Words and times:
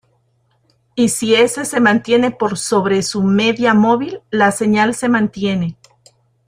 Y 0.95 1.09
si 1.09 1.35
S 1.35 1.63
se 1.63 1.79
mantiene 1.79 2.31
por 2.31 2.57
sobre 2.57 3.03
su 3.03 3.21
media 3.21 3.75
móvil, 3.75 4.21
la 4.31 4.49
señal 4.51 4.95
se 4.95 5.09
mantiene. 5.09 5.77